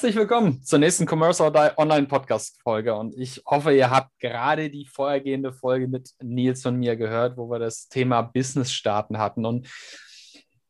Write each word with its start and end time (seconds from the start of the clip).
Herzlich 0.00 0.16
willkommen 0.16 0.62
zur 0.62 0.78
nächsten 0.78 1.06
Commerce 1.06 1.44
Online 1.76 2.06
Podcast 2.06 2.58
Folge. 2.62 2.94
Und 2.94 3.14
ich 3.18 3.42
hoffe, 3.44 3.74
ihr 3.74 3.90
habt 3.90 4.18
gerade 4.18 4.70
die 4.70 4.86
vorhergehende 4.86 5.52
Folge 5.52 5.88
mit 5.88 6.12
Nils 6.22 6.64
und 6.64 6.78
mir 6.78 6.96
gehört, 6.96 7.36
wo 7.36 7.50
wir 7.50 7.58
das 7.58 7.86
Thema 7.86 8.22
Business 8.22 8.72
starten 8.72 9.18
hatten. 9.18 9.44
Und 9.44 9.68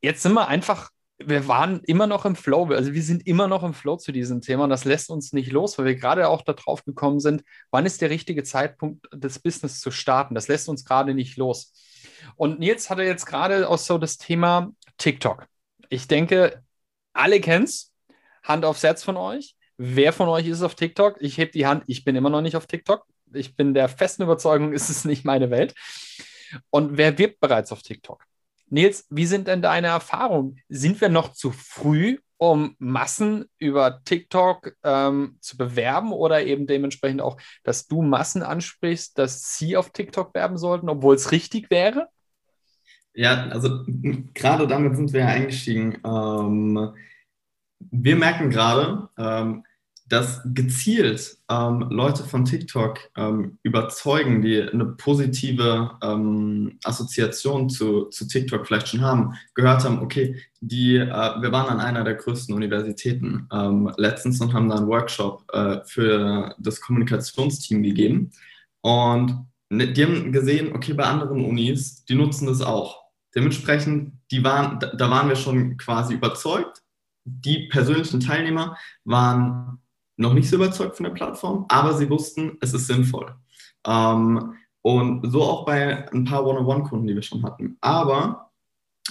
jetzt 0.02 0.22
sind 0.24 0.32
wir 0.32 0.48
einfach, 0.48 0.90
wir 1.18 1.46
waren 1.46 1.78
immer 1.84 2.08
noch 2.08 2.24
im 2.24 2.34
Flow. 2.34 2.74
Also 2.74 2.92
wir 2.92 3.04
sind 3.04 3.24
immer 3.24 3.46
noch 3.46 3.62
im 3.62 3.72
Flow 3.72 3.98
zu 3.98 4.10
diesem 4.10 4.40
Thema 4.40 4.64
und 4.64 4.70
das 4.70 4.84
lässt 4.84 5.10
uns 5.10 5.32
nicht 5.32 5.52
los, 5.52 5.78
weil 5.78 5.84
wir 5.84 5.94
gerade 5.94 6.28
auch 6.28 6.42
darauf 6.42 6.84
gekommen 6.84 7.20
sind, 7.20 7.44
wann 7.70 7.86
ist 7.86 8.02
der 8.02 8.10
richtige 8.10 8.42
Zeitpunkt, 8.42 9.06
das 9.12 9.38
Business 9.38 9.78
zu 9.78 9.92
starten. 9.92 10.34
Das 10.34 10.48
lässt 10.48 10.68
uns 10.68 10.84
gerade 10.84 11.14
nicht 11.14 11.36
los. 11.36 11.72
Und 12.34 12.58
Nils 12.58 12.90
hatte 12.90 13.04
jetzt 13.04 13.26
gerade 13.26 13.68
auch 13.68 13.78
so 13.78 13.96
das 13.96 14.18
Thema 14.18 14.72
TikTok. 14.98 15.46
Ich 15.88 16.08
denke, 16.08 16.64
alle 17.12 17.40
kennen 17.40 17.66
es 17.66 17.89
Hand 18.42 18.64
aufs 18.64 18.82
Herz 18.82 19.02
von 19.02 19.16
euch. 19.16 19.56
Wer 19.76 20.12
von 20.12 20.28
euch 20.28 20.46
ist 20.46 20.62
auf 20.62 20.74
TikTok? 20.74 21.16
Ich 21.20 21.38
heb 21.38 21.52
die 21.52 21.66
Hand. 21.66 21.84
Ich 21.86 22.04
bin 22.04 22.16
immer 22.16 22.30
noch 22.30 22.42
nicht 22.42 22.56
auf 22.56 22.66
TikTok. 22.66 23.06
Ich 23.32 23.56
bin 23.56 23.74
der 23.74 23.88
festen 23.88 24.22
Überzeugung, 24.22 24.72
ist 24.74 24.90
es 24.90 25.04
nicht 25.04 25.24
meine 25.24 25.50
Welt. 25.50 25.74
Und 26.70 26.96
wer 26.96 27.16
wirbt 27.18 27.40
bereits 27.40 27.72
auf 27.72 27.82
TikTok? 27.82 28.24
Nils, 28.68 29.06
wie 29.10 29.26
sind 29.26 29.48
denn 29.48 29.62
deine 29.62 29.88
Erfahrungen? 29.88 30.60
Sind 30.68 31.00
wir 31.00 31.08
noch 31.08 31.32
zu 31.32 31.50
früh, 31.50 32.18
um 32.36 32.76
Massen 32.78 33.46
über 33.58 34.02
TikTok 34.04 34.72
ähm, 34.84 35.36
zu 35.40 35.56
bewerben 35.56 36.12
oder 36.12 36.44
eben 36.44 36.66
dementsprechend 36.66 37.20
auch, 37.20 37.36
dass 37.64 37.86
du 37.86 38.02
Massen 38.02 38.42
ansprichst, 38.42 39.18
dass 39.18 39.56
sie 39.56 39.76
auf 39.76 39.90
TikTok 39.90 40.34
werben 40.34 40.56
sollten, 40.56 40.88
obwohl 40.88 41.16
es 41.16 41.32
richtig 41.32 41.70
wäre? 41.70 42.08
Ja, 43.12 43.48
also 43.48 43.84
gerade 44.34 44.66
damit 44.66 44.96
sind 44.96 45.12
wir 45.12 45.20
ja 45.20 45.26
eingestiegen. 45.26 45.98
Ähm, 46.04 46.94
wir 47.90 48.16
merken 48.16 48.50
gerade, 48.50 49.08
ähm, 49.18 49.64
dass 50.10 50.40
gezielt 50.44 51.38
ähm, 51.48 51.86
Leute 51.88 52.24
von 52.24 52.44
TikTok 52.44 52.98
ähm, 53.16 53.58
überzeugen, 53.62 54.42
die 54.42 54.60
eine 54.60 54.86
positive 54.86 55.92
ähm, 56.02 56.78
Assoziation 56.82 57.70
zu, 57.70 58.06
zu 58.06 58.26
TikTok 58.26 58.66
vielleicht 58.66 58.88
schon 58.88 59.02
haben, 59.02 59.34
gehört 59.54 59.84
haben, 59.84 60.00
okay, 60.00 60.36
die, 60.60 60.96
äh, 60.96 61.06
wir 61.06 61.52
waren 61.52 61.68
an 61.68 61.80
einer 61.80 62.02
der 62.02 62.16
größten 62.16 62.52
Universitäten 62.52 63.46
ähm, 63.52 63.92
letztens 63.96 64.40
und 64.40 64.52
haben 64.52 64.68
da 64.68 64.78
einen 64.78 64.88
Workshop 64.88 65.44
äh, 65.52 65.78
für 65.86 66.56
das 66.58 66.80
Kommunikationsteam 66.80 67.84
gegeben. 67.84 68.32
Und 68.80 69.46
ne, 69.68 69.92
die 69.92 70.04
haben 70.04 70.32
gesehen, 70.32 70.74
okay, 70.74 70.92
bei 70.92 71.04
anderen 71.04 71.44
Unis, 71.44 72.04
die 72.04 72.16
nutzen 72.16 72.48
das 72.48 72.62
auch. 72.62 73.00
Dementsprechend, 73.36 74.14
die 74.32 74.42
waren, 74.42 74.80
da 74.80 75.08
waren 75.08 75.28
wir 75.28 75.36
schon 75.36 75.76
quasi 75.76 76.14
überzeugt 76.14 76.82
die 77.24 77.68
persönlichen 77.68 78.20
Teilnehmer 78.20 78.76
waren 79.04 79.78
noch 80.16 80.34
nicht 80.34 80.48
so 80.48 80.56
überzeugt 80.56 80.96
von 80.96 81.04
der 81.04 81.12
Plattform, 81.12 81.64
aber 81.68 81.94
sie 81.94 82.10
wussten, 82.10 82.58
es 82.60 82.74
ist 82.74 82.86
sinnvoll. 82.86 83.34
Ähm, 83.86 84.54
und 84.82 85.30
so 85.30 85.42
auch 85.42 85.64
bei 85.64 86.10
ein 86.10 86.24
paar 86.24 86.46
One-on-One-Kunden, 86.46 87.06
die 87.06 87.14
wir 87.14 87.22
schon 87.22 87.42
hatten. 87.42 87.76
Aber 87.80 88.50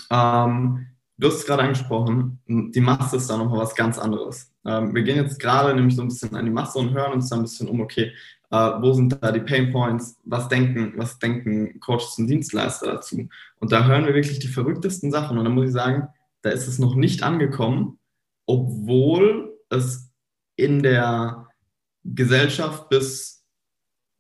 ähm, 0.09 0.87
du 1.17 1.27
hast 1.27 1.35
es 1.35 1.45
gerade 1.45 1.63
angesprochen, 1.63 2.39
die 2.47 2.81
Masse 2.81 3.17
ist 3.17 3.29
da 3.29 3.37
nochmal 3.37 3.59
was 3.59 3.75
ganz 3.75 3.99
anderes. 3.99 4.51
Ähm, 4.65 4.93
wir 4.95 5.03
gehen 5.03 5.17
jetzt 5.17 5.39
gerade 5.39 5.75
nämlich 5.75 5.95
so 5.95 6.01
ein 6.01 6.07
bisschen 6.07 6.35
an 6.35 6.45
die 6.45 6.51
Masse 6.51 6.79
und 6.79 6.93
hören 6.93 7.13
uns 7.13 7.29
da 7.29 7.35
ein 7.35 7.43
bisschen 7.43 7.67
um, 7.67 7.81
okay, 7.81 8.11
äh, 8.51 8.71
wo 8.81 8.93
sind 8.93 9.17
da 9.21 9.31
die 9.31 9.41
Pain 9.41 9.71
Points, 9.71 10.17
was 10.23 10.47
denken, 10.47 10.93
was 10.95 11.19
denken 11.19 11.79
Coaches 11.79 12.17
und 12.17 12.27
Dienstleister 12.27 12.93
dazu? 12.93 13.27
Und 13.59 13.71
da 13.71 13.85
hören 13.85 14.05
wir 14.05 14.15
wirklich 14.15 14.39
die 14.39 14.47
verrücktesten 14.47 15.11
Sachen. 15.11 15.37
Und 15.37 15.45
da 15.45 15.51
muss 15.51 15.67
ich 15.67 15.71
sagen, 15.71 16.07
da 16.41 16.49
ist 16.49 16.67
es 16.67 16.79
noch 16.79 16.95
nicht 16.95 17.21
angekommen, 17.21 17.98
obwohl 18.49 19.59
es 19.69 20.11
in 20.55 20.81
der 20.81 21.47
Gesellschaft 22.03 22.89
bis 22.89 23.45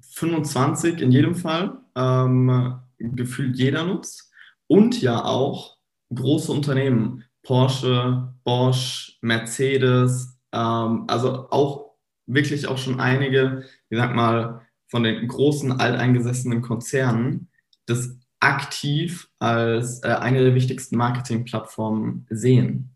25 0.01 1.01
in 1.01 1.11
jedem 1.11 1.33
Fall 1.33 1.79
ähm, 1.95 2.79
gefühlt 2.99 3.57
jeder 3.57 3.85
nutzt 3.85 4.31
und 4.67 5.01
ja 5.01 5.25
auch 5.25 5.77
große 6.13 6.51
Unternehmen, 6.51 7.23
Porsche, 7.41 8.31
Bosch, 8.43 9.17
Mercedes, 9.21 10.37
ähm, 10.51 11.05
also 11.07 11.49
auch 11.49 11.95
wirklich 12.27 12.67
auch 12.67 12.77
schon 12.77 12.99
einige, 12.99 13.63
ich 13.89 13.97
sag 13.97 14.13
mal, 14.13 14.61
von 14.89 15.01
den 15.01 15.27
großen 15.27 15.71
alteingesessenen 15.71 16.61
Konzernen 16.61 17.49
das 17.87 18.15
aktiv 18.39 19.27
als 19.39 20.03
äh, 20.03 20.09
eine 20.09 20.43
der 20.43 20.53
wichtigsten 20.53 20.97
Marketingplattformen 20.97 22.27
sehen. 22.29 22.95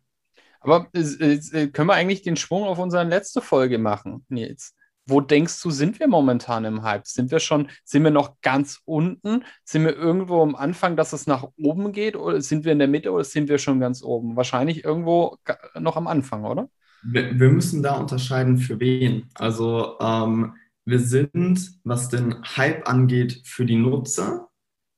Aber 0.64 0.88
äh, 0.94 1.68
können 1.68 1.88
wir 1.88 1.94
eigentlich 1.94 2.22
den 2.22 2.38
Schwung 2.38 2.64
auf 2.64 2.80
unsere 2.80 3.04
letzte 3.04 3.42
Folge 3.42 3.78
machen, 3.78 4.26
Nils? 4.30 4.76
Wo 5.06 5.20
denkst 5.20 5.62
du, 5.62 5.70
sind 5.70 6.00
wir 6.00 6.08
momentan 6.08 6.64
im 6.64 6.82
Hype? 6.82 7.06
Sind 7.06 7.30
wir 7.30 7.40
schon, 7.40 7.70
sind 7.84 8.04
wir 8.04 8.12
noch 8.12 8.40
ganz 8.42 8.80
unten? 8.86 9.44
Sind 9.66 9.84
wir 9.84 9.96
irgendwo 9.98 10.42
am 10.42 10.56
Anfang, 10.56 10.96
dass 10.96 11.12
es 11.12 11.28
nach 11.28 11.46
oben 11.58 11.92
geht? 11.92 12.16
Oder 12.16 12.42
sind 12.42 12.64
wir 12.64 12.72
in 12.72 12.80
der 12.80 12.88
Mitte 12.88 13.12
oder 13.12 13.26
sind 13.26 13.50
wir 13.50 13.58
schon 13.58 13.82
ganz 13.82 14.02
oben? 14.02 14.38
Wahrscheinlich 14.38 14.86
irgendwo 14.86 15.38
noch 15.78 15.98
am 15.98 16.08
Anfang, 16.08 16.46
oder? 16.46 16.70
Wir, 17.04 17.38
wir 17.38 17.50
müssen 17.50 17.84
da 17.84 17.96
unterscheiden, 17.96 18.58
für 18.58 18.80
wen. 18.80 19.30
Also 19.36 19.98
ähm, 20.00 20.54
wir 20.86 21.00
sind, 21.00 21.80
was 21.84 22.08
den 22.08 22.42
Hype 22.56 22.88
angeht, 22.88 23.42
für 23.44 23.66
die 23.66 23.76
Nutzer, 23.76 24.48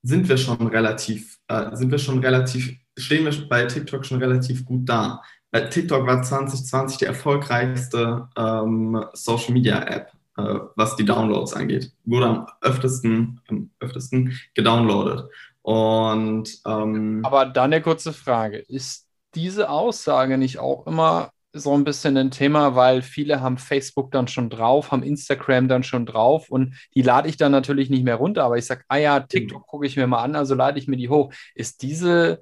sind 0.04 0.30
wir 0.30 0.38
schon 0.38 0.68
relativ, 0.68 1.40
äh, 1.48 1.76
sind 1.76 1.90
wir 1.90 1.98
schon 1.98 2.20
relativ, 2.20 2.78
stehen 2.96 3.26
wir 3.26 3.50
bei 3.50 3.66
TikTok 3.66 4.06
schon 4.06 4.20
relativ 4.20 4.64
gut 4.66 4.88
da. 4.88 5.22
Äh, 5.56 5.70
TikTok 5.70 6.06
war 6.06 6.22
2020 6.22 6.98
die 6.98 7.06
erfolgreichste 7.06 8.28
ähm, 8.36 9.06
Social 9.14 9.54
Media 9.54 9.82
App, 9.84 10.12
äh, 10.38 10.60
was 10.76 10.98
die 10.98 11.06
Downloads 11.06 11.54
angeht. 11.54 11.94
Wurde 12.04 12.26
am 12.28 12.48
öftesten, 12.60 13.40
am 13.48 13.70
öftesten 13.80 14.38
gedownloadet. 14.54 15.30
Und, 15.62 16.60
ähm, 16.66 17.22
Aber 17.24 17.46
dann 17.46 17.72
eine 17.72 17.82
kurze 17.82 18.12
Frage. 18.12 18.58
Ist 18.58 19.08
diese 19.34 19.70
Aussage 19.70 20.38
nicht 20.38 20.60
auch 20.60 20.88
immer 20.88 21.32
so 21.54 21.74
ein 21.74 21.86
bisschen 21.86 22.18
ein 22.18 22.32
Thema, 22.32 22.76
weil 22.76 23.02
viele 23.02 23.40
haben 23.40 23.58
Facebook 23.58 24.12
dann 24.12 24.28
schon 24.28 24.50
drauf, 24.50 24.92
haben 24.92 25.04
Instagram 25.04 25.70
dann 25.70 25.84
schon 25.84 26.06
drauf 26.06 26.50
und 26.50 26.76
die 26.96 27.02
lade 27.02 27.30
ich 27.30 27.38
dann 27.38 27.54
natürlich 27.54 27.90
nicht 27.90 28.04
mehr 28.04 28.16
runter, 28.16 28.44
aber 28.44 28.58
ich 28.58 28.66
sage, 28.66 28.84
ah 28.90 28.98
ja, 28.98 29.22
TikTok 29.22 29.66
gucke 29.66 29.86
ich 29.86 29.96
mir 29.96 30.06
mal 30.06 30.22
an, 30.22 30.36
also 30.36 30.54
lade 30.54 30.78
ich 30.80 30.90
mir 30.90 30.98
die 30.98 31.08
hoch. 31.08 31.32
Ist 31.54 31.82
diese 31.82 32.42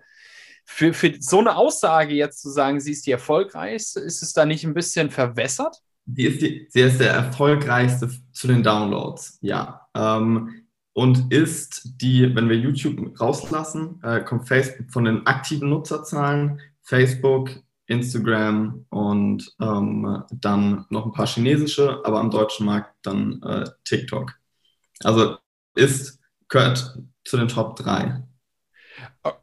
für, 0.66 0.94
für 0.94 1.14
so 1.20 1.40
eine 1.40 1.56
Aussage 1.56 2.14
jetzt 2.14 2.42
zu 2.42 2.50
sagen, 2.50 2.80
sie 2.80 2.92
ist 2.92 3.06
die 3.06 3.12
erfolgreichste, 3.12 4.00
ist 4.00 4.22
es 4.24 4.34
da 4.34 4.46
nicht 4.46 4.64
ein 4.64 4.74
bisschen 4.74 5.10
verwässert? 5.10 5.78
Sie 6.06 6.26
ist, 6.26 6.42
die, 6.42 6.68
sie 6.70 6.82
ist 6.82 7.00
der 7.00 7.12
erfolgreichste 7.12 8.10
zu 8.32 8.48
den 8.48 8.64
Downloads, 8.64 9.38
ja. 9.42 9.88
Ähm, 9.96 10.64
und 10.94 11.32
ist 11.34 12.02
die, 12.02 12.36
wenn 12.36 12.50
wir 12.50 12.58
YouTube 12.58 13.20
rauslassen, 13.20 14.00
äh, 14.04 14.22
kommt 14.22 14.48
Facebook 14.48 14.92
von 14.92 15.06
den 15.06 15.26
aktiven 15.26 15.70
Nutzerzahlen, 15.70 16.62
Facebook, 16.84 17.50
Instagram 17.88 18.86
und 18.90 19.56
ähm, 19.60 20.24
dann 20.32 20.86
noch 20.90 21.06
ein 21.06 21.12
paar 21.12 21.28
chinesische, 21.28 22.02
aber 22.04 22.20
am 22.20 22.30
deutschen 22.30 22.66
Markt 22.66 22.94
dann 23.02 23.42
äh, 23.44 23.66
TikTok. 23.86 24.34
Also 25.04 25.38
ist, 25.76 26.20
gehört 26.48 27.00
zu 27.26 27.38
den 27.38 27.48
Top 27.48 27.76
3. 27.78 28.24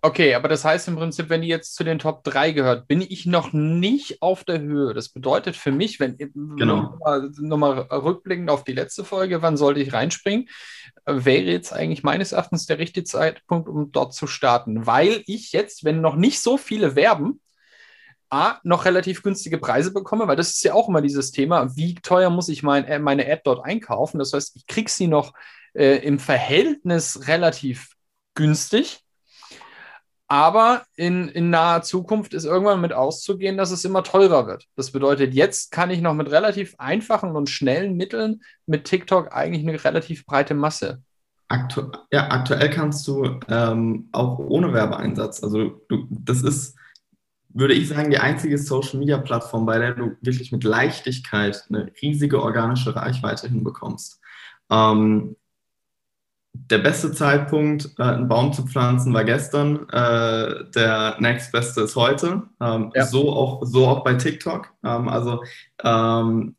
Okay, 0.03 0.35
aber 0.35 0.49
das 0.49 0.65
heißt 0.65 0.89
im 0.89 0.97
Prinzip, 0.97 1.29
wenn 1.29 1.43
die 1.43 1.49
jetzt 1.49 1.75
zu 1.75 1.85
den 1.85 1.99
Top 1.99 2.23
3 2.25 2.53
gehört, 2.53 2.87
bin 2.87 3.01
ich 3.01 3.27
noch 3.27 3.53
nicht 3.53 4.23
auf 4.23 4.45
der 4.45 4.61
Höhe. 4.61 4.95
Das 4.95 5.09
bedeutet 5.09 5.57
für 5.57 5.73
mich, 5.73 5.99
wenn 5.99 6.17
genau. 6.19 6.99
nochmal 7.39 7.81
rückblickend 7.81 8.51
auf 8.51 8.65
die 8.65 8.73
letzte 8.73 9.05
Folge, 9.05 9.43
wann 9.43 9.57
sollte 9.57 9.81
ich 9.81 9.93
reinspringen, 9.93 10.49
wäre 11.07 11.45
jetzt 11.45 11.73
eigentlich 11.73 12.03
meines 12.03 12.33
Erachtens 12.33 12.67
der 12.67 12.79
richtige 12.79 13.05
Zeitpunkt, 13.05 13.69
um 13.69 13.91
dort 13.91 14.15
zu 14.15 14.27
starten. 14.27 14.87
Weil 14.87 15.23
ich 15.27 15.53
jetzt, 15.53 15.85
wenn 15.85 16.01
noch 16.01 16.17
nicht 16.17 16.41
so 16.41 16.57
viele 16.57 16.95
werben, 16.95 17.41
A, 18.33 18.61
noch 18.63 18.85
relativ 18.85 19.25
günstige 19.25 19.59
Preise 19.59 19.93
bekomme, 19.93 20.29
weil 20.29 20.37
das 20.37 20.51
ist 20.51 20.63
ja 20.63 20.73
auch 20.75 20.89
immer 20.89 21.03
dieses 21.03 21.33
Thema, 21.33 21.75
wie 21.77 21.97
teuer 21.97 22.31
muss 22.31 22.49
ich 22.49 22.63
mein, 22.63 22.85
äh, 22.85 23.01
meine 23.01 23.27
Ad 23.27 23.43
dort 23.45 23.65
einkaufen. 23.65 24.21
Das 24.21 24.33
heißt, 24.33 24.55
ich 24.55 24.67
kriege 24.69 24.91
sie 24.91 25.09
noch 25.09 25.33
äh, 25.75 25.97
im 25.97 26.21
Verhältnis 26.21 27.27
relativ 27.27 27.97
günstig 28.35 29.05
aber 30.31 30.85
in, 30.97 31.29
in 31.29 31.51
naher 31.51 31.83
Zukunft 31.83 32.35
ist 32.35 32.45
irgendwann 32.45 32.81
mit 32.81 32.93
auszugehen, 32.93 33.57
dass 33.57 33.71
es 33.71 33.85
immer 33.85 34.03
teurer 34.05 34.47
wird. 34.47 34.67
Das 34.77 34.93
bedeutet, 34.93 35.35
jetzt 35.35 35.73
kann 35.73 35.91
ich 35.91 36.01
noch 36.01 36.15
mit 36.15 36.31
relativ 36.31 36.75
einfachen 36.79 37.35
und 37.35 37.51
schnellen 37.51 37.97
Mitteln 37.97 38.43
mit 38.67 38.85
TikTok 38.85 39.33
eigentlich 39.33 39.67
eine 39.67 39.83
relativ 39.83 40.25
breite 40.27 40.55
Masse 40.55 41.03
aktu 41.51 41.91
ja, 42.13 42.31
aktuell 42.31 42.71
kannst 42.71 43.07
du 43.09 43.41
ähm, 43.49 44.09
auch 44.13 44.39
ohne 44.39 44.73
Werbeeinsatz, 44.73 45.43
also 45.43 45.83
du, 45.89 46.07
das 46.09 46.43
ist, 46.43 46.77
würde 47.49 47.75
ich 47.75 47.89
sagen, 47.89 48.11
die 48.11 48.19
einzige 48.19 48.57
Social-Media-Plattform, 48.57 49.67
bei 49.67 49.79
der 49.79 49.95
du 49.95 50.17
wirklich 50.21 50.53
mit 50.53 50.63
Leichtigkeit 50.63 51.67
eine 51.69 51.91
riesige 52.01 52.41
organische 52.41 52.95
Reichweite 52.95 53.49
hinbekommst. 53.49 54.21
Ähm, 54.71 55.37
der 56.53 56.79
beste 56.79 57.13
Zeitpunkt, 57.13 57.91
äh, 57.99 58.03
einen 58.03 58.29
Baum 58.29 58.53
zu 58.53 58.67
pflanzen, 58.67 59.15
war 59.15 59.25
gestern. 59.25 59.89
Äh, 59.89 60.71
der 60.75 61.17
nächstbeste 61.21 61.83
ist 61.83 61.97
heute. 61.97 62.43
Ähm, 62.61 62.93
ja. 62.95 63.07
so, 63.07 63.33
auch, 63.33 63.65
so 63.65 63.87
auch 63.87 64.05
bei 64.05 64.15
TikTok. 64.15 64.73
Ähm, 64.85 65.09
also 65.09 65.43
ähm, 65.83 66.57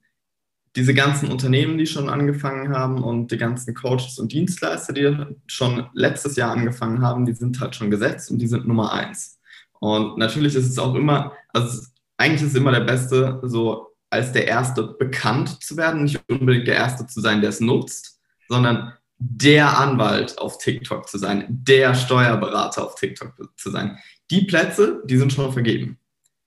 diese 0.75 0.93
ganzen 0.93 1.29
Unternehmen, 1.29 1.77
die 1.77 1.85
schon 1.85 2.09
angefangen 2.09 2.73
haben 2.73 3.03
und 3.03 3.31
die 3.31 3.37
ganzen 3.37 3.73
Coaches 3.73 4.19
und 4.19 4.31
Dienstleister, 4.31 4.93
die 4.93 5.13
schon 5.47 5.87
letztes 5.93 6.37
Jahr 6.37 6.51
angefangen 6.51 7.01
haben, 7.01 7.25
die 7.25 7.33
sind 7.33 7.59
halt 7.59 7.75
schon 7.75 7.91
gesetzt 7.91 8.31
und 8.31 8.39
die 8.39 8.47
sind 8.47 8.67
Nummer 8.67 8.93
eins. 8.93 9.39
Und 9.79 10.17
natürlich 10.17 10.55
ist 10.55 10.69
es 10.69 10.79
auch 10.79 10.95
immer, 10.95 11.33
also 11.49 11.85
eigentlich 12.17 12.43
ist 12.43 12.49
es 12.49 12.55
immer 12.55 12.71
der 12.71 12.81
Beste, 12.81 13.41
so 13.43 13.87
als 14.09 14.31
der 14.31 14.47
Erste 14.47 14.83
bekannt 14.83 15.61
zu 15.63 15.75
werden, 15.75 16.03
nicht 16.03 16.21
unbedingt 16.29 16.67
der 16.67 16.75
Erste 16.75 17.05
zu 17.07 17.19
sein, 17.19 17.41
der 17.41 17.49
es 17.49 17.59
nutzt, 17.59 18.19
sondern 18.47 18.93
der 19.23 19.77
Anwalt 19.77 20.39
auf 20.39 20.57
TikTok 20.57 21.07
zu 21.07 21.19
sein, 21.19 21.45
der 21.47 21.93
Steuerberater 21.93 22.83
auf 22.83 22.95
TikTok 22.95 23.33
zu 23.55 23.69
sein. 23.69 23.99
Die 24.31 24.45
Plätze, 24.45 25.03
die 25.05 25.17
sind 25.17 25.31
schon 25.31 25.53
vergeben. 25.53 25.99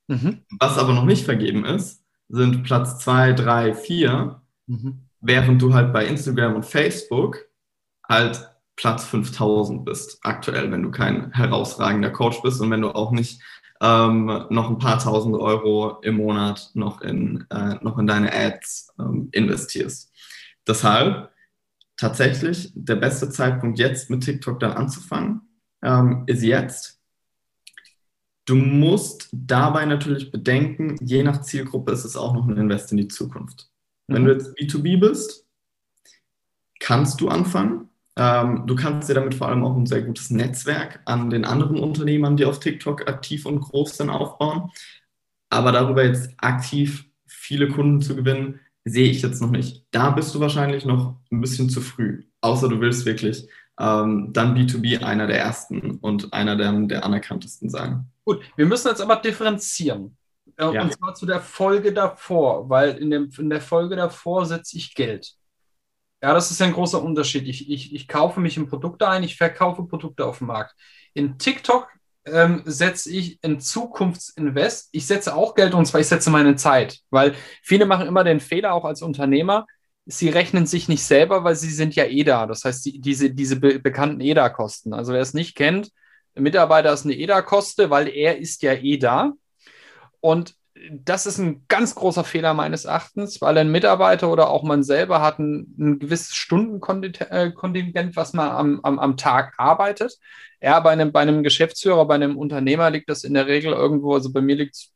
Mhm. 0.08 0.40
Was 0.58 0.76
aber 0.76 0.92
noch 0.92 1.04
nicht 1.04 1.24
vergeben 1.24 1.64
ist, 1.64 2.02
sind 2.28 2.64
Platz 2.64 2.98
2, 2.98 3.34
3, 3.34 3.74
4, 3.74 4.42
während 5.20 5.62
du 5.62 5.72
halt 5.72 5.92
bei 5.92 6.04
Instagram 6.04 6.56
und 6.56 6.66
Facebook 6.66 7.38
halt 8.08 8.50
Platz 8.74 9.04
5000 9.04 9.84
bist, 9.84 10.18
aktuell, 10.22 10.72
wenn 10.72 10.82
du 10.82 10.90
kein 10.90 11.30
herausragender 11.32 12.10
Coach 12.10 12.42
bist 12.42 12.60
und 12.60 12.72
wenn 12.72 12.80
du 12.80 12.90
auch 12.90 13.12
nicht 13.12 13.40
ähm, 13.80 14.46
noch 14.50 14.68
ein 14.68 14.78
paar 14.78 14.98
tausend 14.98 15.36
Euro 15.36 16.00
im 16.02 16.16
Monat 16.16 16.70
noch 16.74 17.02
in, 17.02 17.46
äh, 17.50 17.76
noch 17.82 17.98
in 17.98 18.08
deine 18.08 18.32
Ads 18.32 18.94
ähm, 18.98 19.28
investierst. 19.30 20.10
Deshalb 20.66 21.30
tatsächlich 21.96 22.72
der 22.74 22.96
beste 22.96 23.30
Zeitpunkt 23.30 23.78
jetzt 23.78 24.10
mit 24.10 24.24
TikTok 24.24 24.60
dann 24.60 24.72
anzufangen, 24.72 25.42
ähm, 25.82 26.24
ist 26.26 26.42
jetzt. 26.42 27.00
Du 28.46 28.56
musst 28.56 29.28
dabei 29.32 29.86
natürlich 29.86 30.30
bedenken, 30.30 30.96
je 31.00 31.22
nach 31.22 31.40
Zielgruppe 31.40 31.92
ist 31.92 32.04
es 32.04 32.16
auch 32.16 32.34
noch 32.34 32.46
ein 32.46 32.56
Invest 32.56 32.90
in 32.92 32.98
die 32.98 33.08
Zukunft. 33.08 33.70
Mhm. 34.08 34.14
Wenn 34.14 34.24
du 34.24 34.32
jetzt 34.32 34.58
B2B 34.58 35.00
bist, 35.00 35.46
kannst 36.80 37.20
du 37.20 37.28
anfangen. 37.28 37.88
Ähm, 38.16 38.66
du 38.66 38.76
kannst 38.76 39.08
dir 39.08 39.14
damit 39.14 39.34
vor 39.34 39.48
allem 39.48 39.64
auch 39.64 39.76
ein 39.76 39.86
sehr 39.86 40.02
gutes 40.02 40.30
Netzwerk 40.30 41.00
an 41.04 41.30
den 41.30 41.44
anderen 41.44 41.78
Unternehmern, 41.78 42.36
die 42.36 42.44
auf 42.44 42.60
TikTok 42.60 43.08
aktiv 43.08 43.46
und 43.46 43.60
groß 43.60 43.96
sind, 43.96 44.10
aufbauen. 44.10 44.70
Aber 45.48 45.72
darüber 45.72 46.04
jetzt 46.04 46.30
aktiv 46.36 47.06
viele 47.26 47.68
Kunden 47.68 48.00
zu 48.00 48.14
gewinnen, 48.14 48.60
sehe 48.84 49.10
ich 49.10 49.22
jetzt 49.22 49.40
noch 49.40 49.50
nicht. 49.50 49.86
Da 49.90 50.10
bist 50.10 50.34
du 50.34 50.40
wahrscheinlich 50.40 50.84
noch 50.84 51.16
ein 51.30 51.40
bisschen 51.40 51.68
zu 51.68 51.80
früh, 51.80 52.24
außer 52.40 52.68
du 52.68 52.80
willst 52.80 53.06
wirklich 53.06 53.48
ähm, 53.78 54.30
dann 54.32 54.56
B2B 54.56 55.02
einer 55.02 55.26
der 55.26 55.38
ersten 55.38 55.96
und 55.96 56.32
einer 56.32 56.56
der, 56.56 56.72
der 56.72 57.04
anerkanntesten 57.04 57.70
sein. 57.70 58.06
Gut, 58.24 58.40
wir 58.56 58.66
müssen 58.66 58.88
jetzt 58.88 59.00
aber 59.00 59.16
differenzieren. 59.16 60.16
Äh, 60.56 60.72
ja. 60.72 60.82
Und 60.82 60.92
zwar 60.92 61.14
zu 61.14 61.26
der 61.26 61.40
Folge 61.40 61.92
davor, 61.92 62.68
weil 62.68 62.96
in, 62.98 63.10
dem, 63.10 63.30
in 63.36 63.50
der 63.50 63.60
Folge 63.60 63.96
davor 63.96 64.46
setze 64.46 64.76
ich 64.76 64.94
Geld. 64.94 65.34
Ja, 66.22 66.32
das 66.32 66.50
ist 66.50 66.62
ein 66.62 66.72
großer 66.72 67.02
Unterschied. 67.02 67.46
Ich, 67.48 67.68
ich, 67.68 67.94
ich 67.94 68.08
kaufe 68.08 68.40
mich 68.40 68.56
in 68.56 68.66
Produkte 68.66 69.08
ein, 69.08 69.24
ich 69.24 69.36
verkaufe 69.36 69.84
Produkte 69.84 70.24
auf 70.24 70.38
dem 70.38 70.46
Markt. 70.46 70.74
In 71.12 71.38
TikTok 71.38 71.88
ähm, 72.26 72.62
setze 72.64 73.10
ich 73.10 73.42
in 73.42 73.60
Zukunftsinvest. 73.60 74.88
Ich 74.92 75.06
setze 75.06 75.34
auch 75.34 75.54
Geld 75.54 75.74
und 75.74 75.86
zwar 75.86 76.00
ich 76.00 76.08
setze 76.08 76.30
meine 76.30 76.56
Zeit, 76.56 77.00
weil 77.10 77.34
viele 77.62 77.86
machen 77.86 78.06
immer 78.06 78.24
den 78.24 78.40
Fehler 78.40 78.72
auch 78.74 78.84
als 78.84 79.02
Unternehmer. 79.02 79.66
Sie 80.06 80.28
rechnen 80.28 80.66
sich 80.66 80.88
nicht 80.88 81.02
selber, 81.02 81.44
weil 81.44 81.56
sie 81.56 81.70
sind 81.70 81.94
ja 81.94 82.04
EDA. 82.04 82.46
Das 82.46 82.64
heißt, 82.64 82.84
die, 82.84 83.00
diese, 83.00 83.30
diese 83.30 83.56
be 83.56 83.78
bekannten 83.78 84.20
EDA-Kosten. 84.20 84.92
Also 84.92 85.12
wer 85.12 85.20
es 85.20 85.34
nicht 85.34 85.54
kennt, 85.54 85.90
Mitarbeiter 86.34 86.92
ist 86.92 87.04
eine 87.04 87.14
EDA-Koste, 87.14 87.90
weil 87.90 88.08
er 88.08 88.38
ist 88.38 88.62
ja 88.62 88.74
EDA. 88.74 89.32
Und 90.20 90.54
das 90.90 91.26
ist 91.26 91.38
ein 91.38 91.64
ganz 91.68 91.94
großer 91.94 92.24
Fehler 92.24 92.52
meines 92.52 92.84
Erachtens, 92.84 93.40
weil 93.40 93.56
ein 93.58 93.70
Mitarbeiter 93.70 94.30
oder 94.30 94.50
auch 94.50 94.64
man 94.64 94.82
selber 94.82 95.20
hat 95.22 95.38
ein, 95.38 95.74
ein 95.78 95.98
gewisses 96.00 96.34
Stundenkontingent, 96.34 98.16
was 98.16 98.32
man 98.32 98.50
am, 98.50 98.80
am, 98.82 98.98
am 98.98 99.16
Tag 99.16 99.54
arbeitet. 99.56 100.18
Ja, 100.60 100.80
bei 100.80 100.90
einem, 100.90 101.12
bei 101.12 101.20
einem 101.20 101.42
Geschäftsführer, 101.42 102.06
bei 102.06 102.16
einem 102.16 102.36
Unternehmer 102.36 102.90
liegt 102.90 103.08
das 103.08 103.22
in 103.24 103.34
der 103.34 103.46
Regel 103.46 103.72
irgendwo, 103.72 104.14
also 104.14 104.32
bei 104.32 104.40
mir 104.40 104.56
liegt 104.56 104.74
es, 104.74 104.92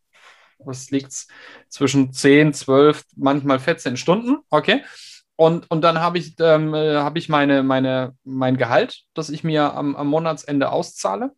was 0.59 0.91
liegt 0.91 1.27
zwischen 1.69 2.13
10, 2.13 2.55
12, 2.55 3.05
manchmal 3.17 3.61
14 3.61 3.97
Stunden, 3.97 4.39
okay. 4.51 4.83
Und, 5.37 5.71
und 5.71 5.83
dann 5.83 6.01
habe 6.01 6.19
ich, 6.19 6.35
ähm, 6.41 6.75
äh, 6.75 6.97
hab 6.97 7.17
ich 7.17 7.29
meine, 7.29 7.63
meine, 7.63 8.17
mein 8.25 8.57
Gehalt, 8.57 9.03
das 9.15 9.31
ich 9.31 9.45
mir 9.45 9.75
am, 9.75 9.95
am 9.95 10.09
Monatsende 10.09 10.71
auszahle 10.71 11.33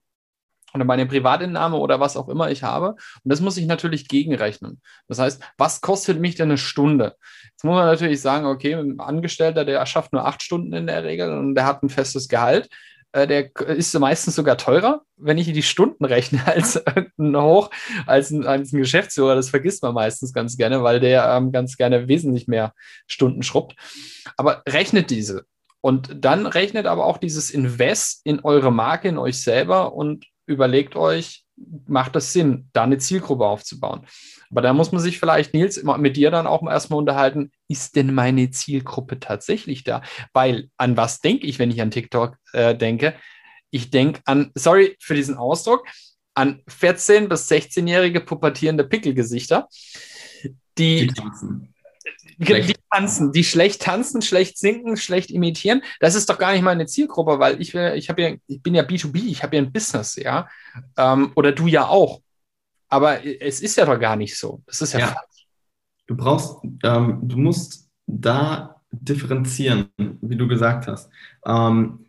oder 0.75 0.85
meine 0.85 1.07
Privatentnahme 1.07 1.77
oder 1.77 2.01
was 2.01 2.17
auch 2.17 2.29
immer 2.29 2.51
ich 2.51 2.63
habe. 2.63 2.91
Und 2.91 2.99
das 3.25 3.41
muss 3.41 3.57
ich 3.57 3.67
natürlich 3.67 4.09
gegenrechnen. 4.09 4.81
Das 5.09 5.19
heißt, 5.19 5.43
was 5.59 5.81
kostet 5.81 6.21
mich 6.21 6.35
denn 6.35 6.49
eine 6.49 6.59
Stunde? 6.59 7.17
Jetzt 7.51 7.65
muss 7.65 7.75
man 7.75 7.87
natürlich 7.87 8.21
sagen, 8.21 8.47
okay, 8.47 8.75
ein 8.75 9.01
Angestellter, 9.01 9.65
der 9.65 9.85
schafft 9.87 10.13
nur 10.13 10.27
acht 10.27 10.43
Stunden 10.43 10.73
in 10.73 10.87
der 10.87 11.05
Regel 11.05 11.37
und 11.37 11.55
der 11.55 11.67
hat 11.67 11.83
ein 11.83 11.91
festes 11.91 12.29
Gehalt. 12.29 12.69
Äh, 13.13 13.27
der 13.27 13.51
ist 13.69 13.99
meistens 13.99 14.37
sogar 14.37 14.57
teurer, 14.57 15.03
wenn 15.17 15.39
ich 15.39 15.53
die 15.53 15.63
Stunden 15.63 16.05
rechne, 16.05 16.41
als 16.47 16.81
ein 16.87 17.37
Hoch, 17.37 17.71
als 18.07 18.31
ein, 18.31 18.47
als 18.47 18.73
ein 18.73 18.79
Geschäftsführer. 18.79 19.35
Das 19.35 19.51
vergisst 19.51 19.83
man 19.83 19.95
meistens 19.95 20.33
ganz 20.33 20.57
gerne, 20.57 20.83
weil 20.83 21.01
der 21.01 21.29
ähm, 21.35 21.53
ganz 21.53 21.77
gerne 21.77 22.09
wesentlich 22.09 22.47
mehr 22.49 22.73
Stunden 23.07 23.43
schrubbt. 23.43 23.75
Aber 24.37 24.63
rechnet 24.69 25.11
diese. 25.11 25.45
Und 25.83 26.25
dann 26.25 26.47
rechnet 26.47 26.87
aber 26.87 27.07
auch 27.07 27.19
dieses 27.19 27.51
Invest 27.51 28.21
in 28.25 28.41
eure 28.41 28.71
Marke, 28.71 29.09
in 29.09 29.19
euch 29.19 29.41
selber 29.41 29.95
und 29.95 30.27
überlegt 30.51 30.97
euch, 30.97 31.45
macht 31.87 32.17
es 32.17 32.33
Sinn, 32.33 32.69
da 32.73 32.83
eine 32.85 32.99
Zielgruppe 32.99 33.47
aufzubauen. 33.47 34.07
Aber 34.51 34.63
da 34.63 34.73
muss 34.73 34.93
man 34.93 35.01
sich 35.01 35.19
vielleicht, 35.19 35.55
Nils, 35.55 35.83
mit 35.83 36.17
dir 36.17 36.31
dann 36.31 36.47
auch 36.47 36.67
erstmal 36.69 36.99
unterhalten, 36.99 37.53
ist 37.69 37.97
denn 37.97 38.13
meine 38.15 38.51
Zielgruppe 38.51 39.21
tatsächlich 39.21 39.85
da? 39.85 40.03
Weil 40.33 40.69
an 40.77 40.97
was 40.97 41.21
denke 41.21 41.47
ich, 41.47 41.59
wenn 41.59 41.71
ich 41.71 41.81
an 41.81 41.91
TikTok 41.91 42.37
äh, 42.53 42.75
denke? 42.75 43.15
Ich 43.71 43.91
denke 43.91 44.21
an, 44.25 44.51
sorry 44.55 44.97
für 45.01 45.15
diesen 45.15 45.37
Ausdruck, 45.37 45.87
an 46.35 46.63
14- 46.69 47.29
bis 47.29 47.49
16-jährige 47.49 48.21
pubertierende 48.21 48.85
Pickelgesichter, 48.85 49.69
die, 50.79 51.07
die 51.07 51.15
die 52.39 52.75
tanzen, 52.91 53.33
die 53.33 53.45
schlecht 53.45 53.83
tanzen, 53.83 54.23
schlecht 54.23 54.59
singen, 54.59 54.97
schlecht 54.97 55.31
imitieren. 55.31 55.83
Das 56.01 56.15
ist 56.15 56.29
doch 56.29 56.39
gar 56.39 56.53
nicht 56.53 56.63
meine 56.63 56.87
Zielgruppe, 56.87 57.39
weil 57.39 57.61
ich, 57.61 57.75
ich, 57.75 58.07
ja, 58.09 58.37
ich 58.47 58.63
bin 58.63 58.75
ja 58.75 58.83
B2B, 58.83 59.27
ich 59.27 59.43
habe 59.43 59.57
ja 59.57 59.63
ein 59.63 59.73
Business, 59.73 60.17
ja. 60.17 60.49
Ähm, 60.97 61.33
oder 61.37 61.53
du 61.53 61.67
ja 61.67 61.87
auch. 61.87 62.21
Aber 62.89 63.25
es 63.25 63.61
ist 63.61 63.77
ja 63.77 63.87
doch 63.87 63.99
gar 63.99 64.17
nicht 64.17 64.37
so. 64.37 64.63
Das 64.67 64.83
ist 64.83 64.93
ja, 64.93 65.01
ja. 65.01 65.07
falsch. 65.07 65.47
Du 66.07 66.17
brauchst, 66.17 66.57
ähm, 66.83 67.21
du 67.23 67.37
musst 67.37 67.89
da 68.07 68.83
differenzieren, 68.91 69.91
wie 70.21 70.37
du 70.37 70.49
gesagt 70.49 70.89
hast. 70.89 71.09
Ähm, 71.47 72.07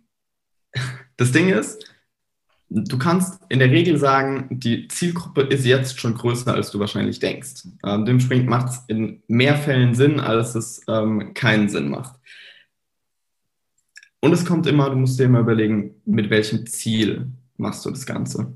das 1.17 1.31
Ding 1.31 1.49
ist, 1.49 1.90
Du 2.73 2.97
kannst 2.97 3.41
in 3.49 3.59
der 3.59 3.69
Regel 3.69 3.97
sagen, 3.97 4.47
die 4.49 4.87
Zielgruppe 4.87 5.41
ist 5.41 5.65
jetzt 5.65 5.99
schon 5.99 6.13
größer, 6.13 6.53
als 6.53 6.71
du 6.71 6.79
wahrscheinlich 6.79 7.19
denkst. 7.19 7.67
Ähm, 7.85 8.05
dementsprechend 8.05 8.47
macht 8.47 8.69
es 8.69 8.83
in 8.87 9.21
mehr 9.27 9.57
Fällen 9.57 9.93
Sinn, 9.93 10.21
als 10.21 10.55
es 10.55 10.81
ähm, 10.87 11.33
keinen 11.33 11.67
Sinn 11.67 11.89
macht. 11.89 12.15
Und 14.21 14.31
es 14.31 14.45
kommt 14.45 14.67
immer, 14.67 14.89
du 14.89 14.95
musst 14.95 15.19
dir 15.19 15.25
immer 15.25 15.41
überlegen, 15.41 15.95
mit 16.05 16.29
welchem 16.29 16.65
Ziel 16.65 17.27
machst 17.57 17.85
du 17.85 17.89
das 17.89 18.05
Ganze. 18.05 18.55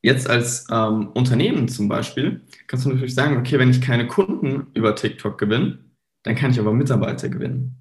Jetzt 0.00 0.30
als 0.30 0.66
ähm, 0.70 1.08
Unternehmen 1.08 1.68
zum 1.68 1.88
Beispiel 1.88 2.46
kannst 2.66 2.86
du 2.86 2.90
natürlich 2.90 3.14
sagen, 3.14 3.36
okay, 3.36 3.58
wenn 3.58 3.70
ich 3.70 3.82
keine 3.82 4.06
Kunden 4.06 4.68
über 4.72 4.94
TikTok 4.94 5.36
gewinne, 5.36 5.80
dann 6.22 6.34
kann 6.34 6.50
ich 6.50 6.58
aber 6.58 6.72
Mitarbeiter 6.72 7.28
gewinnen. 7.28 7.76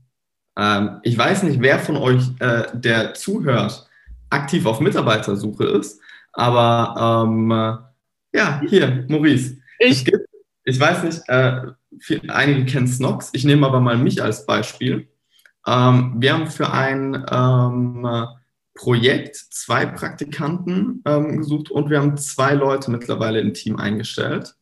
Ähm, 0.57 0.99
ich 1.03 1.17
weiß 1.17 1.43
nicht, 1.43 1.61
wer 1.61 1.79
von 1.79 1.95
euch, 1.95 2.31
äh, 2.39 2.63
der 2.73 3.13
zuhört, 3.13 3.87
aktiv 4.35 4.65
auf 4.65 4.79
Mitarbeitersuche 4.79 5.65
ist. 5.65 5.99
Aber 6.33 7.25
ähm, 7.27 7.49
ja, 8.33 8.61
hier, 8.67 9.05
Maurice. 9.07 9.57
Ich, 9.79 10.05
gibt, 10.05 10.27
ich 10.63 10.79
weiß 10.79 11.03
nicht, 11.03 11.21
äh, 11.27 11.61
viel, 11.99 12.29
einige 12.29 12.65
kennen 12.65 12.87
Snox. 12.87 13.29
Ich 13.33 13.45
nehme 13.45 13.65
aber 13.65 13.79
mal 13.79 13.97
mich 13.97 14.21
als 14.21 14.45
Beispiel. 14.45 15.07
Ähm, 15.65 16.15
wir 16.17 16.33
haben 16.33 16.47
für 16.47 16.71
ein 16.71 17.25
ähm, 17.31 18.07
Projekt 18.75 19.37
zwei 19.37 19.85
Praktikanten 19.85 21.01
ähm, 21.05 21.37
gesucht 21.37 21.71
und 21.71 21.89
wir 21.89 22.01
haben 22.01 22.17
zwei 22.17 22.53
Leute 22.53 22.91
mittlerweile 22.91 23.39
im 23.39 23.53
Team 23.53 23.77
eingestellt. 23.77 24.55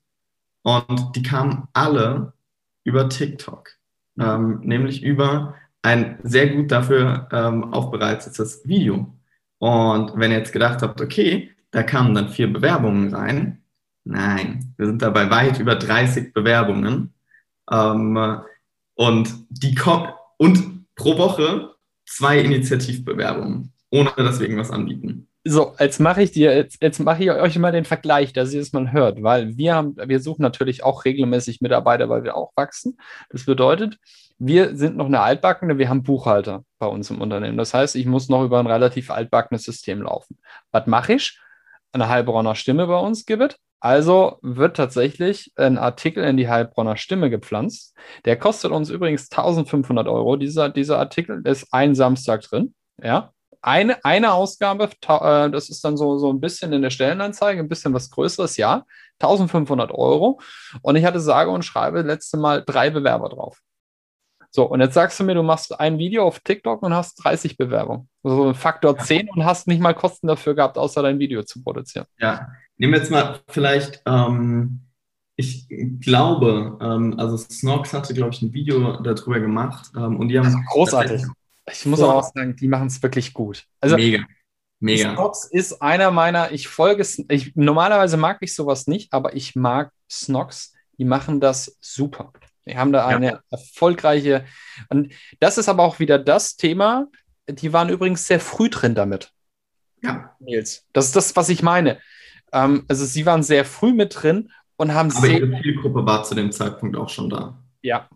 Und 0.61 1.15
die 1.15 1.23
kamen 1.23 1.67
alle 1.73 2.33
über 2.83 3.09
TikTok, 3.09 3.69
ähm, 4.19 4.61
nämlich 4.61 5.03
über 5.03 5.55
ein 5.81 6.19
sehr 6.23 6.47
gut 6.49 6.71
dafür 6.71 7.27
ähm, 7.31 7.73
aufbereitetes 7.73 8.65
Video. 8.65 9.13
Und 9.59 10.11
wenn 10.15 10.31
ihr 10.31 10.37
jetzt 10.37 10.53
gedacht 10.53 10.81
habt, 10.81 11.01
okay, 11.01 11.51
da 11.71 11.83
kamen 11.83 12.13
dann 12.13 12.29
vier 12.29 12.51
Bewerbungen 12.51 13.13
rein, 13.13 13.63
nein, 14.03 14.73
wir 14.77 14.87
sind 14.87 15.01
dabei 15.01 15.29
weit 15.29 15.59
über 15.59 15.75
30 15.75 16.33
Bewerbungen. 16.33 17.13
Ähm, 17.71 18.41
und 18.95 19.33
die 19.49 19.73
kommen 19.75 20.09
und 20.37 20.85
pro 20.95 21.17
Woche 21.17 21.73
zwei 22.05 22.39
Initiativbewerbungen, 22.39 23.71
ohne 23.89 24.11
dass 24.17 24.39
wir 24.39 24.47
irgendwas 24.47 24.71
anbieten. 24.71 25.27
So, 25.45 25.75
jetzt 25.77 25.99
mache 25.99 26.23
ich 26.23 26.31
dir, 26.31 26.55
jetzt, 26.55 26.81
jetzt 26.81 26.99
mache 26.99 27.23
ich 27.23 27.31
euch 27.31 27.57
mal 27.57 27.73
den 27.73 27.83
Vergleich, 27.83 28.31
dass 28.31 28.53
ihr 28.53 28.61
es 28.61 28.71
mal 28.71 28.93
hört, 28.93 29.21
weil 29.23 29.57
wir 29.57 29.75
haben, 29.75 29.95
wir 29.97 30.21
suchen 30.21 30.41
natürlich 30.41 30.83
auch 30.83 31.03
regelmäßig 31.03 31.59
Mitarbeiter, 31.59 32.07
weil 32.07 32.23
wir 32.23 32.37
auch 32.37 32.53
wachsen. 32.55 32.97
Das 33.29 33.45
bedeutet, 33.45 33.97
wir 34.39 34.75
sind 34.75 34.97
noch 34.97 35.05
eine 35.05 35.21
altbackene, 35.21 35.77
wir 35.77 35.89
haben 35.89 36.03
Buchhalter 36.03 36.63
bei 36.79 36.87
uns 36.87 37.09
im 37.09 37.21
Unternehmen. 37.21 37.57
Das 37.57 37.73
heißt, 37.73 37.95
ich 37.95 38.05
muss 38.05 38.29
noch 38.29 38.43
über 38.43 38.59
ein 38.59 38.67
relativ 38.67 39.11
altbackenes 39.11 39.63
System 39.63 40.01
laufen. 40.01 40.39
Was 40.71 40.87
mache 40.87 41.13
ich? 41.13 41.39
Eine 41.91 42.09
Heilbronner 42.09 42.55
Stimme 42.55 42.87
bei 42.87 42.97
uns 42.97 43.25
gibt. 43.25 43.57
Also 43.79 44.37
wird 44.41 44.77
tatsächlich 44.77 45.51
ein 45.57 45.77
Artikel 45.77 46.23
in 46.23 46.37
die 46.37 46.47
Heilbronner 46.47 46.95
Stimme 46.95 47.29
gepflanzt. 47.29 47.95
Der 48.25 48.37
kostet 48.37 48.71
uns 48.71 48.89
übrigens 48.89 49.29
1500 49.29 50.07
Euro. 50.07 50.37
Dieser, 50.37 50.69
dieser 50.69 50.99
Artikel 50.99 51.41
ist 51.45 51.67
ein 51.73 51.93
Samstag 51.93 52.41
drin. 52.41 52.73
Ja, 53.01 53.33
eine, 53.63 54.03
eine 54.03 54.33
Ausgabe, 54.33 54.89
äh, 55.07 55.49
das 55.49 55.69
ist 55.69 55.83
dann 55.85 55.95
so, 55.95 56.17
so 56.17 56.31
ein 56.31 56.41
bisschen 56.41 56.73
in 56.73 56.81
der 56.81 56.89
Stellenanzeige, 56.89 57.61
ein 57.61 57.69
bisschen 57.69 57.93
was 57.93 58.11
Größeres, 58.11 58.57
ja, 58.57 58.85
1500 59.19 59.91
Euro. 59.91 60.39
Und 60.81 60.97
ich 60.97 61.05
hatte 61.05 61.21
sage 61.21 61.49
und 61.49 61.63
schreibe 61.63 62.01
letzte 62.01 62.37
Mal 62.37 62.63
drei 62.65 62.89
Bewerber 62.89 63.29
drauf. 63.29 63.59
So, 64.55 64.65
und 64.65 64.81
jetzt 64.81 64.93
sagst 64.93 65.19
du 65.19 65.23
mir, 65.23 65.33
du 65.33 65.41
machst 65.41 65.79
ein 65.79 65.97
Video 65.97 66.27
auf 66.27 66.39
TikTok 66.39 66.83
und 66.83 66.93
hast 66.93 67.15
30 67.23 67.57
Bewerbungen. 67.57 68.07
Also 68.21 68.49
ein 68.49 68.53
Faktor 68.53 68.95
10 68.95 69.29
und 69.29 69.45
hast 69.45 69.67
nicht 69.67 69.81
mal 69.81 69.95
Kosten 69.95 70.27
dafür 70.27 70.53
gehabt, 70.53 70.77
außer 70.77 71.01
dein 71.01 71.17
Video 71.17 71.41
zu 71.41 71.63
produzieren. 71.63 72.05
Ja, 72.19 72.49
nehmen 72.77 72.93
wir 72.93 72.99
jetzt 72.99 73.09
mal 73.09 73.39
vielleicht, 73.47 74.03
ähm, 74.05 74.81
ich 75.35 75.67
glaube, 76.01 76.77
ähm, 76.79 77.15
also 77.17 77.35
Snox 77.35 77.93
hatte, 77.93 78.13
glaube 78.13 78.29
ich, 78.31 78.43
ein 78.43 78.53
Video 78.53 79.01
darüber 79.01 79.39
gemacht 79.39 79.91
ähm, 79.97 80.19
und 80.19 80.27
die 80.27 80.37
haben. 80.37 80.45
Also 80.45 80.59
großartig. 80.69 81.23
Ich 81.71 81.85
muss 81.87 82.01
aber 82.01 82.17
auch 82.17 82.31
sagen, 82.31 82.55
die 82.55 82.67
machen 82.67 82.87
es 82.87 83.01
wirklich 83.01 83.33
gut. 83.33 83.65
Also, 83.81 83.95
mega. 83.95 84.23
Mega. 84.79 85.15
Snox 85.15 85.45
ist 85.45 85.81
einer 85.81 86.11
meiner, 86.11 86.51
ich 86.51 86.67
folge 86.67 87.01
es, 87.01 87.17
ich, 87.27 87.55
normalerweise 87.55 88.17
mag 88.17 88.37
ich 88.41 88.53
sowas 88.53 88.85
nicht, 88.85 89.13
aber 89.13 89.35
ich 89.35 89.55
mag 89.55 89.91
Snox. 90.07 90.73
Die 90.99 91.05
machen 91.05 91.39
das 91.39 91.75
super. 91.81 92.31
Die 92.65 92.77
haben 92.77 92.93
da 92.93 93.05
eine 93.05 93.25
ja. 93.25 93.39
erfolgreiche. 93.49 94.45
Und 94.89 95.13
das 95.39 95.57
ist 95.57 95.69
aber 95.69 95.83
auch 95.83 95.99
wieder 95.99 96.17
das 96.17 96.55
Thema. 96.55 97.07
Die 97.47 97.73
waren 97.73 97.89
übrigens 97.89 98.27
sehr 98.27 98.39
früh 98.39 98.69
drin 98.69 98.95
damit. 98.95 99.31
Ja. 100.01 100.35
Nils. 100.39 100.85
Das 100.93 101.05
ist 101.05 101.15
das, 101.15 101.35
was 101.35 101.49
ich 101.49 101.63
meine. 101.63 101.99
Ähm, 102.51 102.85
also, 102.87 103.05
sie 103.05 103.25
waren 103.25 103.43
sehr 103.43 103.65
früh 103.65 103.93
mit 103.93 104.21
drin 104.21 104.51
und 104.77 104.93
haben 104.93 105.11
aber 105.15 105.27
ihre 105.27 105.61
Zielgruppe 105.61 106.05
war 106.05 106.23
zu 106.23 106.35
dem 106.35 106.51
Zeitpunkt 106.51 106.95
auch 106.95 107.09
schon 107.09 107.29
da. 107.29 107.57
Ja. 107.81 108.09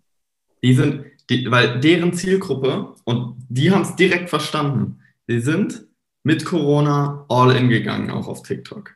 Die 0.63 0.73
sind, 0.73 1.05
die, 1.29 1.49
weil 1.51 1.79
deren 1.79 2.13
Zielgruppe, 2.13 2.95
und 3.03 3.35
die 3.49 3.71
haben 3.71 3.83
es 3.83 3.95
direkt 3.95 4.29
verstanden, 4.29 5.01
die 5.29 5.39
sind 5.39 5.87
mit 6.23 6.45
Corona 6.45 7.25
all 7.29 7.55
in 7.55 7.69
gegangen, 7.69 8.11
auch 8.11 8.27
auf 8.27 8.43
TikTok. 8.43 8.95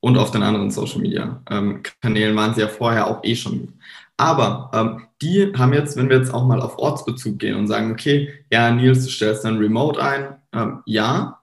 Und 0.00 0.16
auf 0.16 0.30
den 0.30 0.42
anderen 0.42 0.70
Social 0.70 1.00
Media 1.00 1.42
ähm, 1.50 1.82
Kanälen 2.00 2.36
waren 2.36 2.54
sie 2.54 2.60
ja 2.60 2.68
vorher 2.68 3.08
auch 3.08 3.24
eh 3.24 3.34
schon. 3.34 3.80
Aber 4.18 4.70
ähm, 4.74 5.06
die 5.22 5.52
haben 5.56 5.72
jetzt, 5.72 5.96
wenn 5.96 6.10
wir 6.10 6.18
jetzt 6.18 6.34
auch 6.34 6.44
mal 6.44 6.60
auf 6.60 6.76
Ortsbezug 6.76 7.38
gehen 7.38 7.54
und 7.54 7.68
sagen, 7.68 7.92
okay, 7.92 8.44
ja, 8.50 8.70
Nils, 8.70 9.04
du 9.04 9.10
stellst 9.10 9.44
dann 9.44 9.58
Remote 9.58 10.02
ein. 10.02 10.36
Ähm, 10.52 10.82
ja, 10.86 11.38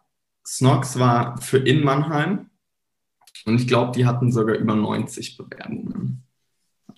Snox 0.46 1.00
war 1.00 1.41
für 1.41 1.58
in 1.58 1.84
Mannheim 1.84 2.50
und 3.46 3.62
ich 3.62 3.67
glaube, 3.67 3.94
die 3.94 4.05
hatten 4.05 4.32
sogar 4.32 4.55
über 4.55 4.75
90 4.75 5.38
Bewerbungen. 5.38 6.24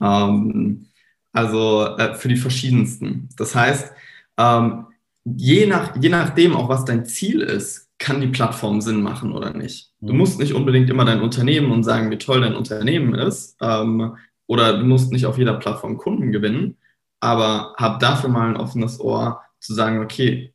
Ähm, 0.02 0.88
also 1.32 1.96
äh, 1.98 2.16
für 2.16 2.28
die 2.28 2.38
verschiedensten. 2.38 3.30
Das 3.38 3.54
heißt, 3.54 3.94
ähm, 4.38 4.88
je, 5.26 5.68
nach, 5.68 5.96
je 5.96 6.10
nachdem 6.10 6.56
auch, 6.56 6.70
was 6.70 6.86
dein 6.86 7.06
Ziel 7.06 7.42
ist, 7.42 7.90
kann 8.00 8.22
die 8.22 8.28
Plattform 8.28 8.82
Sinn 8.82 9.02
machen 9.02 9.32
oder 9.32 9.54
nicht. 9.54 9.94
Du 10.00 10.14
mhm. 10.14 10.20
musst 10.20 10.40
nicht 10.40 10.54
unbedingt 10.54 10.90
immer 10.90 11.06
dein 11.06 11.22
Unternehmen 11.22 11.72
und 11.72 11.84
sagen, 11.84 12.10
wie 12.10 12.18
toll 12.18 12.42
dein 12.42 12.56
Unternehmen 12.56 13.14
ist. 13.14 13.58
Ähm, 13.62 14.18
oder 14.48 14.80
du 14.80 14.86
musst 14.86 15.12
nicht 15.12 15.26
auf 15.26 15.38
jeder 15.38 15.54
Plattform 15.56 15.98
Kunden 15.98 16.32
gewinnen, 16.32 16.78
aber 17.20 17.76
hab 17.78 18.00
dafür 18.00 18.30
mal 18.30 18.50
ein 18.50 18.58
offenes 18.58 19.00
Ohr 19.00 19.42
zu 19.60 19.74
sagen, 19.74 20.02
okay, 20.02 20.54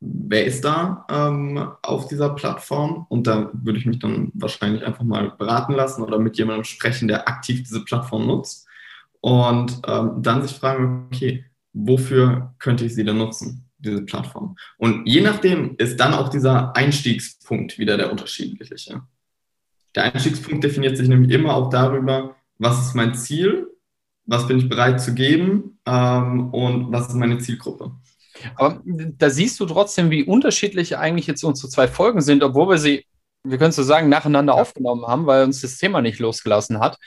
wer 0.00 0.44
ist 0.44 0.64
da 0.64 1.06
ähm, 1.10 1.68
auf 1.82 2.08
dieser 2.08 2.30
Plattform? 2.30 3.06
Und 3.08 3.26
da 3.26 3.50
würde 3.52 3.78
ich 3.78 3.86
mich 3.86 3.98
dann 3.98 4.30
wahrscheinlich 4.34 4.84
einfach 4.84 5.04
mal 5.04 5.30
beraten 5.30 5.72
lassen 5.72 6.02
oder 6.02 6.18
mit 6.18 6.36
jemandem 6.36 6.64
sprechen, 6.64 7.08
der 7.08 7.28
aktiv 7.28 7.62
diese 7.62 7.84
Plattform 7.84 8.26
nutzt. 8.26 8.66
Und 9.20 9.80
ähm, 9.86 10.22
dann 10.22 10.42
sich 10.42 10.56
fragen, 10.56 11.08
okay, 11.10 11.46
wofür 11.72 12.54
könnte 12.58 12.84
ich 12.84 12.94
sie 12.94 13.04
denn 13.04 13.16
nutzen, 13.16 13.68
diese 13.78 14.02
Plattform? 14.02 14.56
Und 14.76 15.06
je 15.06 15.22
nachdem 15.22 15.76
ist 15.78 15.98
dann 15.98 16.12
auch 16.12 16.28
dieser 16.28 16.76
Einstiegspunkt 16.76 17.78
wieder 17.78 17.96
der 17.96 18.10
unterschiedliche. 18.10 19.02
Der 19.94 20.12
Einstiegspunkt 20.12 20.62
definiert 20.62 20.96
sich 20.96 21.08
nämlich 21.08 21.30
immer 21.30 21.54
auch 21.54 21.70
darüber, 21.70 22.36
was 22.58 22.86
ist 22.86 22.94
mein 22.94 23.14
Ziel, 23.14 23.68
was 24.26 24.46
bin 24.46 24.58
ich 24.58 24.68
bereit 24.68 25.00
zu 25.00 25.14
geben 25.14 25.78
ähm, 25.86 26.52
und 26.52 26.92
was 26.92 27.08
ist 27.08 27.14
meine 27.14 27.38
Zielgruppe. 27.38 27.92
Aber 28.56 28.82
da 28.84 29.30
siehst 29.30 29.60
du 29.60 29.66
trotzdem, 29.66 30.10
wie 30.10 30.24
unterschiedlich 30.24 30.96
eigentlich 30.96 31.26
jetzt 31.26 31.44
unsere 31.44 31.68
zwei 31.68 31.88
Folgen 31.88 32.20
sind, 32.20 32.42
obwohl 32.42 32.68
wir 32.68 32.78
sie, 32.78 33.06
wir 33.44 33.58
können 33.58 33.72
so 33.72 33.82
sagen, 33.82 34.08
nacheinander 34.08 34.54
ja. 34.54 34.60
aufgenommen 34.60 35.06
haben, 35.06 35.26
weil 35.26 35.44
uns 35.44 35.60
das 35.60 35.78
Thema 35.78 36.02
nicht 36.02 36.18
losgelassen 36.18 36.80
hat. 36.80 36.98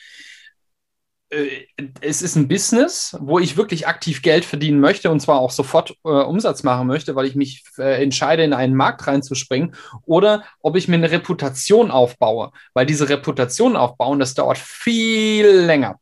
Äh, 1.30 1.68
es 2.02 2.22
ist 2.22 2.36
ein 2.36 2.48
Business, 2.48 3.18
wo 3.20 3.40
ich 3.40 3.58
wirklich 3.58 3.88
aktiv 3.88 4.22
Geld 4.22 4.46
verdienen 4.46 4.80
möchte 4.80 5.12
und 5.12 5.20
zwar 5.20 5.40
auch 5.40 5.52
sofort 5.52 5.92
äh, 6.06 6.10
Umsatz 6.10 6.64
machen 6.64 6.88
möchte, 6.88 7.16
weil 7.16 7.26
ich 7.26 7.36
mich 7.36 7.64
äh, 7.78 8.02
entscheide, 8.02 8.44
in 8.44 8.54
einen 8.54 8.76
Markt 8.76 9.08
reinzuspringen 9.08 9.76
oder 10.06 10.44
ob 10.62 10.78
ich 10.78 10.88
mir 10.88 10.96
eine 10.96 11.12
Reputation 11.12 11.92
aufbaue, 11.92 12.52
weil 12.74 12.86
diese 12.86 13.10
Reputation 13.10 13.76
aufbauen, 13.76 14.20
das 14.20 14.36
dauert 14.36 14.58
viel 14.58 15.48
länger. 15.48 16.00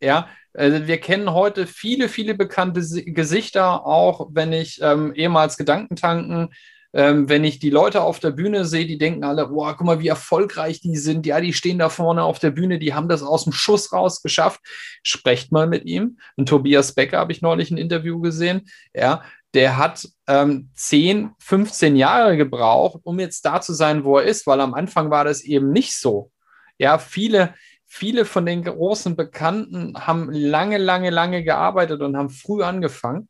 Ja, 0.00 0.28
also 0.54 0.86
wir 0.86 0.98
kennen 0.98 1.32
heute 1.32 1.66
viele, 1.66 2.08
viele 2.08 2.34
bekannte 2.34 2.80
Gesichter, 2.80 3.86
auch 3.86 4.28
wenn 4.32 4.52
ich 4.52 4.80
ähm, 4.82 5.14
ehemals 5.14 5.56
Gedankentanken 5.56 6.50
ähm, 6.94 7.28
wenn 7.28 7.44
ich 7.44 7.58
die 7.58 7.70
Leute 7.70 8.02
auf 8.02 8.18
der 8.18 8.30
Bühne 8.30 8.64
sehe, 8.64 8.86
die 8.86 8.96
denken 8.96 9.24
alle, 9.24 9.48
boah, 9.48 9.76
guck 9.76 9.86
mal, 9.86 10.00
wie 10.00 10.08
erfolgreich 10.08 10.80
die 10.80 10.96
sind. 10.96 11.26
Ja, 11.26 11.40
die 11.40 11.52
stehen 11.52 11.78
da 11.78 11.90
vorne 11.90 12.22
auf 12.22 12.38
der 12.38 12.50
Bühne, 12.50 12.78
die 12.78 12.94
haben 12.94 13.08
das 13.08 13.22
aus 13.22 13.44
dem 13.44 13.52
Schuss 13.52 13.92
raus 13.92 14.22
geschafft. 14.22 14.60
Sprecht 15.02 15.52
mal 15.52 15.66
mit 15.66 15.84
ihm. 15.84 16.18
Und 16.36 16.48
Tobias 16.48 16.94
Becker 16.94 17.18
habe 17.18 17.32
ich 17.32 17.42
neulich 17.42 17.70
ein 17.70 17.76
Interview 17.76 18.20
gesehen. 18.20 18.68
Ja, 18.94 19.22
der 19.54 19.76
hat 19.76 20.08
ähm, 20.26 20.70
10, 20.74 21.30
15 21.38 21.96
Jahre 21.96 22.36
gebraucht, 22.36 23.00
um 23.04 23.20
jetzt 23.20 23.44
da 23.44 23.60
zu 23.60 23.74
sein, 23.74 24.04
wo 24.04 24.18
er 24.18 24.24
ist, 24.24 24.46
weil 24.46 24.60
am 24.60 24.74
Anfang 24.74 25.10
war 25.10 25.24
das 25.24 25.42
eben 25.42 25.70
nicht 25.72 25.94
so. 25.94 26.30
Ja, 26.78 26.98
viele, 26.98 27.54
viele 27.86 28.24
von 28.24 28.46
den 28.46 28.64
großen 28.64 29.14
Bekannten 29.14 29.94
haben 30.06 30.30
lange, 30.30 30.78
lange, 30.78 31.10
lange 31.10 31.44
gearbeitet 31.44 32.00
und 32.00 32.16
haben 32.16 32.30
früh 32.30 32.62
angefangen. 32.62 33.28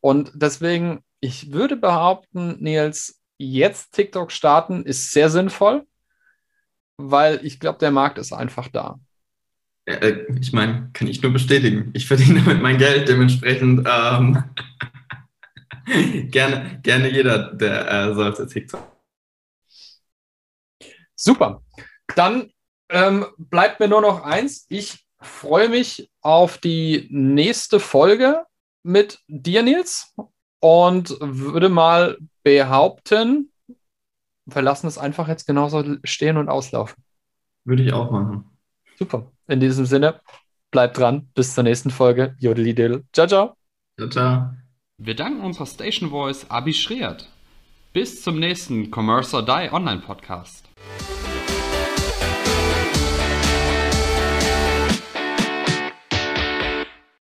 Und 0.00 0.32
deswegen 0.34 1.04
ich 1.20 1.52
würde 1.52 1.76
behaupten, 1.76 2.56
Nils, 2.60 3.20
jetzt 3.38 3.92
TikTok 3.92 4.32
starten 4.32 4.84
ist 4.84 5.12
sehr 5.12 5.30
sinnvoll, 5.30 5.86
weil 6.96 7.44
ich 7.44 7.60
glaube, 7.60 7.78
der 7.78 7.90
Markt 7.90 8.18
ist 8.18 8.32
einfach 8.32 8.68
da. 8.68 8.98
Äh, 9.84 10.24
ich 10.40 10.52
meine, 10.52 10.90
kann 10.92 11.08
ich 11.08 11.22
nur 11.22 11.32
bestätigen. 11.32 11.90
Ich 11.94 12.06
verdiene 12.06 12.40
damit 12.44 12.62
mein 12.62 12.78
Geld, 12.78 13.08
dementsprechend 13.08 13.86
ähm, 13.90 14.44
gerne, 16.30 16.80
gerne 16.82 17.10
jeder, 17.10 17.54
der 17.54 17.90
äh, 17.90 18.14
sollte 18.14 18.46
TikTok. 18.46 18.86
Super. 21.14 21.62
Dann 22.16 22.50
ähm, 22.88 23.26
bleibt 23.36 23.78
mir 23.78 23.88
nur 23.88 24.00
noch 24.00 24.22
eins. 24.22 24.66
Ich 24.68 25.06
freue 25.20 25.68
mich 25.68 26.10
auf 26.22 26.58
die 26.58 27.08
nächste 27.10 27.78
Folge 27.78 28.44
mit 28.82 29.20
dir, 29.28 29.62
Nils 29.62 30.14
und 30.60 31.16
würde 31.20 31.68
mal 31.68 32.18
behaupten, 32.42 33.50
wir 34.46 34.62
lassen 34.62 34.86
es 34.86 34.98
einfach 34.98 35.28
jetzt 35.28 35.46
genauso 35.46 35.84
stehen 36.04 36.36
und 36.36 36.48
auslaufen. 36.48 37.02
Würde 37.64 37.82
ich 37.82 37.92
auch 37.92 38.10
machen. 38.10 38.44
Super. 38.98 39.30
In 39.46 39.60
diesem 39.60 39.86
Sinne, 39.86 40.20
bleibt 40.70 40.98
dran. 40.98 41.28
Bis 41.34 41.54
zur 41.54 41.64
nächsten 41.64 41.90
Folge. 41.90 42.36
Jodeli 42.38 42.74
Ciao, 43.12 43.26
ciao. 43.26 43.56
Ciao, 43.98 44.08
ciao. 44.08 44.50
Wir 44.98 45.16
danken 45.16 45.42
unserer 45.42 45.66
Station 45.66 46.10
Voice 46.10 46.50
Abi 46.50 46.74
Schreert. 46.74 47.28
Bis 47.92 48.22
zum 48.22 48.38
nächsten 48.38 48.90
Commerce 48.94 49.34
or 49.34 49.44
Die 49.44 49.72
Online 49.72 50.00
Podcast. 50.00 50.68